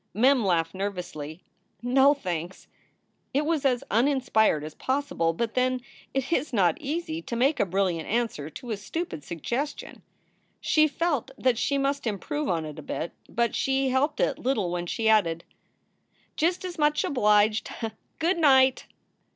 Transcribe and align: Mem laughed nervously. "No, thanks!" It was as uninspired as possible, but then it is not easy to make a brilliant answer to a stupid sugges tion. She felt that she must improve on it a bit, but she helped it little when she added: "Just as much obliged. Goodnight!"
Mem 0.15 0.43
laughed 0.43 0.73
nervously. 0.73 1.43
"No, 1.83 2.15
thanks!" 2.15 2.65
It 3.35 3.45
was 3.45 3.65
as 3.65 3.83
uninspired 3.91 4.63
as 4.63 4.73
possible, 4.73 5.31
but 5.31 5.53
then 5.53 5.79
it 6.11 6.33
is 6.33 6.51
not 6.51 6.81
easy 6.81 7.21
to 7.21 7.35
make 7.35 7.59
a 7.59 7.67
brilliant 7.67 8.09
answer 8.09 8.49
to 8.49 8.71
a 8.71 8.77
stupid 8.77 9.21
sugges 9.21 9.77
tion. 9.77 10.01
She 10.59 10.87
felt 10.87 11.29
that 11.37 11.59
she 11.59 11.77
must 11.77 12.07
improve 12.07 12.49
on 12.49 12.65
it 12.65 12.79
a 12.79 12.81
bit, 12.81 13.11
but 13.29 13.53
she 13.53 13.89
helped 13.89 14.19
it 14.19 14.39
little 14.39 14.71
when 14.71 14.87
she 14.87 15.07
added: 15.07 15.43
"Just 16.35 16.65
as 16.65 16.79
much 16.79 17.03
obliged. 17.03 17.69
Goodnight!" 18.17 18.87